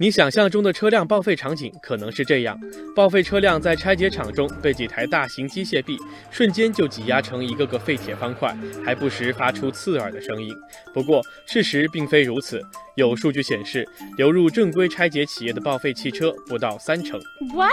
[0.00, 2.56] 你想象中的车辆报废场景可能是这样：
[2.94, 5.98] 报废车辆在拆解厂中被几台大型机械臂
[6.30, 10.54] 瞬间就挤压成一个个废铁方块，还不时发出刺耳的声音。
[10.94, 12.62] 不过，事实并非如此。
[12.94, 17.20] 有数据显示，流入正规拆解企业的报废汽车不到三成。
[17.52, 17.72] What？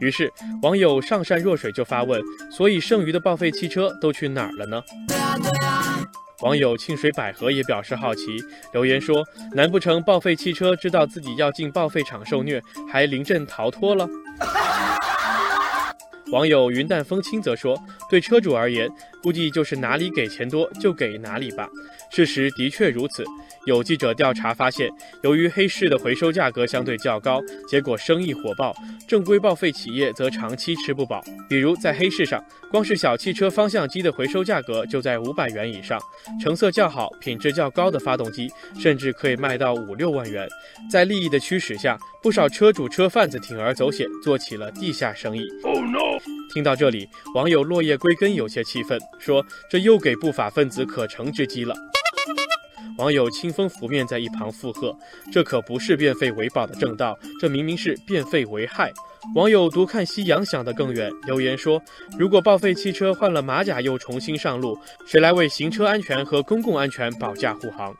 [0.00, 0.32] 于是，
[0.62, 2.20] 网友上善若水就发问：
[2.50, 4.82] 所以剩余的报废汽车都去哪儿了呢？
[6.42, 8.22] 网友沁水百合也表示好奇，
[8.72, 12.62] 留言说：“难不成报废汽车知道自己要进报废厂受虐，
[12.92, 14.08] 还临阵逃脱了？”
[16.30, 17.78] 网友云淡风轻则说
[18.10, 18.88] ：“对车主而言，
[19.22, 21.66] 估计就是哪里给钱多就给哪里吧。”
[22.12, 23.24] 事实的确如此。
[23.66, 24.90] 有记者调查发现，
[25.22, 28.74] 由于黑市的回收价格相对较高，结果生意火爆，
[29.06, 31.22] 正规报废企业则长期吃不饱。
[31.48, 36.00] 比如在黑市上，光是小汽车方向机的回收价格就在五百元以上，
[36.40, 40.48] 成色较好、品质较高的发动机甚至可以卖到五六万元。
[40.90, 45.46] 在利益的驱使下，不少车主车贩子铤而走险，做起了地下生意。
[46.52, 51.74] 听到这里，网友落叶归根有些气愤，说：“这又给不法分子可乘之机了。”
[52.98, 54.96] 网友清风拂面在一旁附和
[55.30, 58.92] ：“这可不是变废为宝的正道，这明明是变废为害。”
[59.34, 61.80] 网友独看夕阳想得更远，留言说
[62.18, 67.94] ：“如果报废汽车换了马甲又重新上路，谁来为行车安全和公共安全保驾护航？”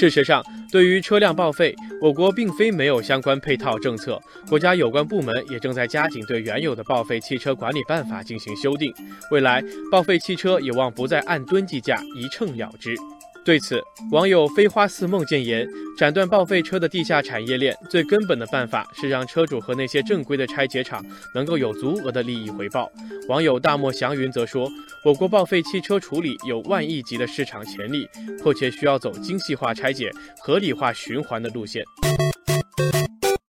[0.00, 8.90] 事实上，对于车辆报废，我国并非没有相关配套政策，国家有关部门也正在加紧对原有的报废汽车管理办法进行修订，
[9.30, 9.62] 未来
[9.92, 12.94] 报废汽车有望不再按吨计价，一秤了之。
[13.42, 22.90] 对此，网友飞花似梦建言：斩断报废车的地下产业链，最根本的办法是让车主和那些正规的拆解厂能够有足额的利益回报。
[23.28, 24.70] 网友大漠祥云则说：
[25.04, 28.08] 我国报废汽车处理有万亿级的市场潜力，
[28.42, 31.82] 迫切需要走精细化拆解、合理化循环的路线。